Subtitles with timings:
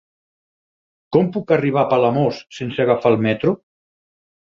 [1.17, 3.59] Com puc arribar a Palamós sense agafar el metro?